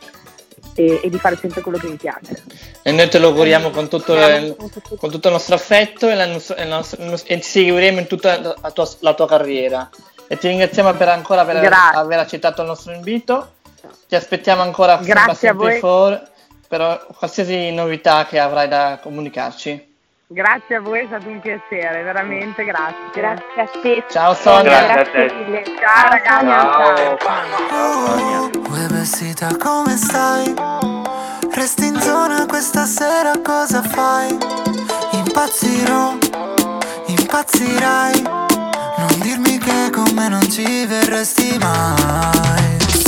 [0.75, 2.43] e, e di fare sempre quello che mi piace.
[2.83, 4.57] E noi te lo auguriamo con tutto, il,
[4.99, 6.85] con tutto il nostro affetto e, la e la
[7.25, 9.89] e ti seguiremo in tutta la tua, la tua carriera.
[10.27, 11.99] E ti ringraziamo per ancora per Grazie.
[11.99, 13.53] aver accettato il nostro invito.
[14.09, 15.79] Ti aspettiamo ancora Grazie a sempre voi.
[15.79, 16.33] for
[16.67, 19.94] per qualsiasi novità che avrai da comunicarci.
[20.27, 22.97] Grazie a voi, è stato un piacere, veramente grazie.
[23.13, 24.05] Grazie a te.
[24.09, 24.87] Ciao Sonia.
[24.87, 25.35] Grazie a te.
[25.35, 25.63] mille.
[25.65, 26.47] Ciao ragazzi.
[26.47, 27.19] Ciao.
[27.19, 27.45] ciao.
[29.05, 30.55] Vestita come stai?
[31.53, 34.35] Resti in zona questa sera cosa fai?
[35.13, 36.17] Impazzirò,
[37.09, 42.74] impazzirai Non dirmi che con me non ci verresti mai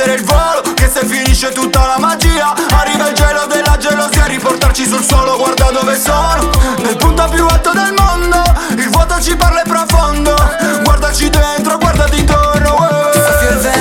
[0.00, 2.54] prendere il volo Che se finisce tutta la magia.
[2.70, 6.50] Arriva il gelo della gelosia Riportarci sul suolo guarda dove sono.
[6.78, 10.34] Nel punto più alto del mondo Il vuoto ci parla e profondo.
[10.82, 12.99] Guardaci dentro, guardati intorno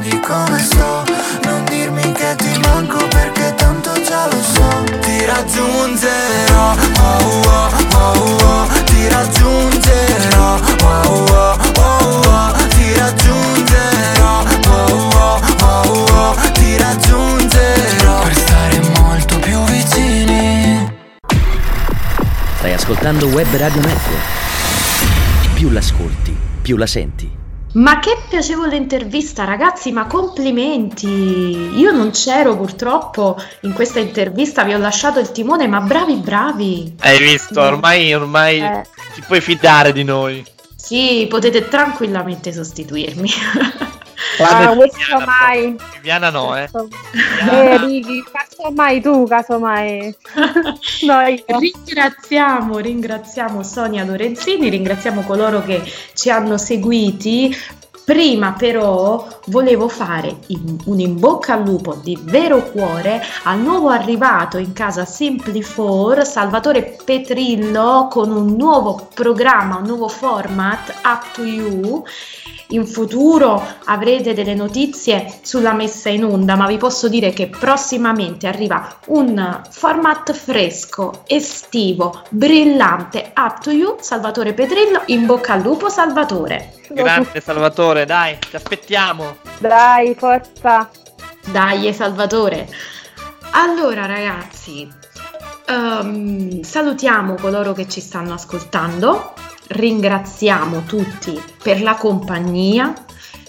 [0.00, 1.04] Prima di come sto
[1.44, 4.84] Non dirmi che ti manco Perché tanto già lo so.
[5.00, 15.10] Ti raggiungerò oh, oh, oh, oh, Ti raggiungerò oh, oh, oh, oh, Ti raggiungerò oh,
[15.12, 18.22] oh, oh, oh, Ti raggiungerò.
[18.22, 20.98] Per stare molto più vicini.
[22.58, 24.38] Stai ascoltando Web Radio Network.
[25.54, 27.39] Più l'ascolti, più la senti.
[27.72, 31.06] Ma che piacevole intervista, ragazzi, ma complimenti!
[31.78, 36.96] Io non c'ero purtroppo in questa intervista, vi ho lasciato il timone, ma bravi, bravi!
[36.98, 37.60] Hai visto?
[37.60, 38.82] Ormai, ormai Eh.
[39.14, 40.44] ti puoi fidare di noi.
[40.74, 43.30] Sì, potete tranquillamente sostituirmi.
[44.40, 45.76] Ah, questo Viviana, mai.
[45.94, 46.68] Viviana no, eh.
[47.50, 50.14] Eh, Ricky, casomai tu, casomai.
[51.06, 51.58] No, io.
[51.58, 55.82] Ringraziamo, ringraziamo Sonia Lorenzini, ringraziamo coloro che
[56.14, 57.56] ci hanno seguiti.
[58.04, 63.88] Prima però volevo fare in- un in bocca al lupo di vero cuore al nuovo
[63.88, 71.44] arrivato in casa Simply4 Salvatore Petrillo con un nuovo programma, un nuovo format Up to
[71.44, 72.02] You.
[72.72, 78.46] In futuro avrete delle notizie sulla messa in onda, ma vi posso dire che prossimamente
[78.46, 85.88] arriva un format fresco, estivo, brillante, up to you, Salvatore Petrillo, in bocca al lupo
[85.88, 86.74] Salvatore.
[86.90, 89.38] Grande Salvatore, dai, ti aspettiamo.
[89.58, 90.88] Dai, forza.
[91.50, 92.68] Dai Salvatore.
[93.50, 94.88] Allora ragazzi,
[95.66, 99.32] ehm, salutiamo coloro che ci stanno ascoltando,
[99.70, 102.92] ringraziamo tutti per la compagnia,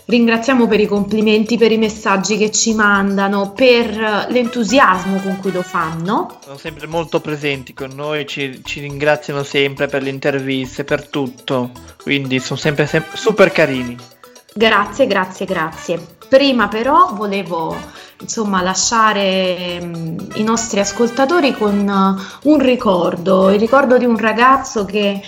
[0.05, 5.63] ringraziamo per i complimenti, per i messaggi che ci mandano, per l'entusiasmo con cui lo
[5.63, 6.39] fanno.
[6.43, 11.71] Sono sempre molto presenti con noi, ci, ci ringraziano sempre per le interviste, per tutto.
[12.01, 13.97] Quindi sono sempre, sem- super carini.
[14.53, 16.05] Grazie, grazie, grazie.
[16.27, 17.75] Prima però volevo
[18.19, 21.79] insomma lasciare mm, i nostri ascoltatori con
[22.43, 25.19] uh, un ricordo, il ricordo di un ragazzo che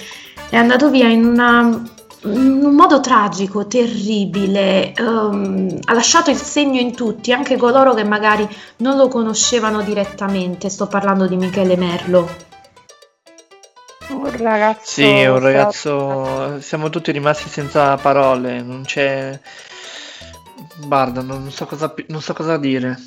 [0.54, 1.84] è andato via in una
[2.26, 8.04] in un modo tragico, terribile, ehm, ha lasciato il segno in tutti, anche coloro che
[8.06, 8.48] magari
[8.78, 10.70] non lo conoscevano direttamente.
[10.70, 12.30] Sto parlando di Michele Merlo.
[14.10, 14.92] Un ragazzo.
[14.92, 16.62] Sì, è un ragazzo.
[16.62, 18.62] Siamo tutti rimasti senza parole.
[18.62, 19.38] Non c'è.
[20.86, 22.98] Guarda, non so cosa, non so cosa dire.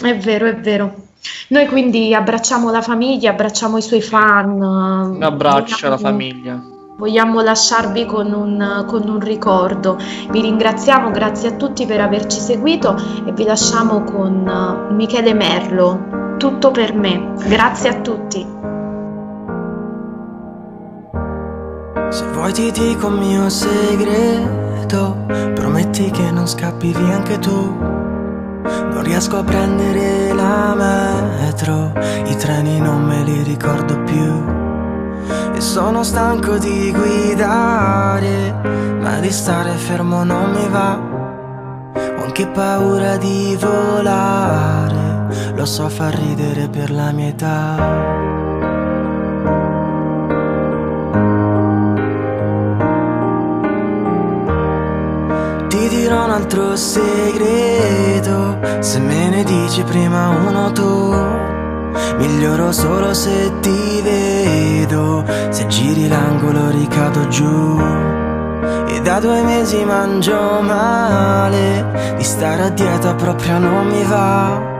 [0.00, 1.07] È vero, è vero.
[1.48, 4.50] Noi quindi abbracciamo la famiglia, abbracciamo i suoi fan.
[4.50, 6.60] Ehm, un abbraccio alla famiglia.
[6.98, 9.96] Vogliamo lasciarvi con un, con un ricordo.
[10.30, 16.36] Vi ringraziamo, grazie a tutti per averci seguito e vi lasciamo con eh, Michele Merlo.
[16.38, 17.34] Tutto per me.
[17.46, 18.56] Grazie a tutti.
[22.10, 28.07] Se vuoi ti dico il mio segreto, prometti che non scappi via anche tu.
[28.90, 31.92] Non riesco a prendere la metro,
[32.26, 34.44] i treni non me li ricordo più.
[35.54, 38.54] E sono stanco di guidare,
[39.00, 40.98] ma di stare fermo non mi va.
[42.18, 47.76] Ho anche paura di volare, lo so far ridere per la mia età.
[55.68, 57.77] Ti dirò un altro segreto,
[58.80, 61.14] se me ne dici prima uno tu.
[62.18, 67.80] Miglioro solo se ti vedo, se giri l'angolo ricado giù.
[68.88, 74.76] E da due mesi mangio male, di stare a dieta proprio non mi va.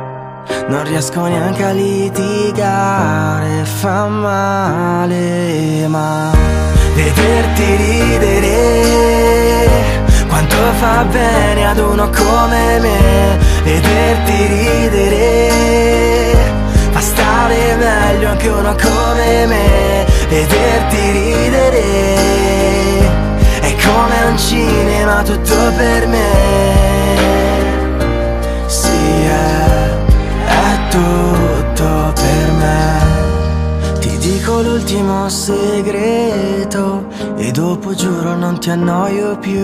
[0.68, 6.30] Non riesco neanche a litigare, fa male, ma
[6.94, 9.18] vederti ridere
[10.28, 15.50] quanto fa bene ad uno come me Vederti ridere.
[16.90, 21.82] Fa stare meglio anche uno come me Vederti ridere.
[23.60, 26.30] È come un cinema tutto per me.
[28.66, 28.88] Sì,
[29.26, 29.90] è,
[30.46, 33.96] è tutto per me.
[33.98, 37.06] Ti dico l'ultimo segreto
[37.36, 39.62] E dopo giuro non ti annoio più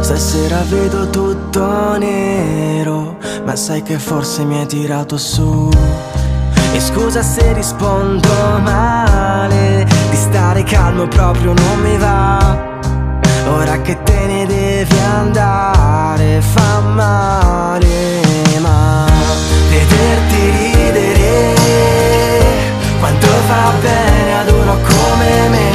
[0.00, 5.68] Stasera vedo tutto nero, ma sai che forse mi hai tirato su.
[6.72, 8.28] E scusa se rispondo
[8.62, 12.66] male, di stare calmo proprio non mi va.
[13.56, 18.20] Ora che te ne devi andare fa male,
[18.60, 19.06] ma
[19.70, 21.54] vederti ridere,
[23.00, 25.67] quanto fa bene ad uno come me,